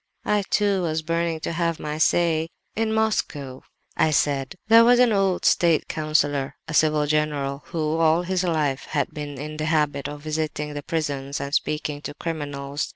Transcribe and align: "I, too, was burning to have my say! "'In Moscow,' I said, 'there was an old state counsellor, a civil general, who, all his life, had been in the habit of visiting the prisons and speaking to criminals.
"I, 0.25 0.41
too, 0.49 0.81
was 0.81 1.03
burning 1.03 1.41
to 1.41 1.51
have 1.51 1.79
my 1.79 1.99
say! 1.99 2.47
"'In 2.75 2.91
Moscow,' 2.91 3.61
I 3.95 4.09
said, 4.09 4.55
'there 4.67 4.83
was 4.83 4.97
an 4.97 5.13
old 5.13 5.45
state 5.45 5.87
counsellor, 5.87 6.55
a 6.67 6.73
civil 6.73 7.05
general, 7.05 7.61
who, 7.67 7.97
all 7.97 8.23
his 8.23 8.43
life, 8.43 8.85
had 8.85 9.13
been 9.13 9.37
in 9.37 9.57
the 9.57 9.65
habit 9.65 10.07
of 10.07 10.21
visiting 10.23 10.73
the 10.73 10.81
prisons 10.81 11.39
and 11.39 11.53
speaking 11.53 12.01
to 12.01 12.15
criminals. 12.15 12.89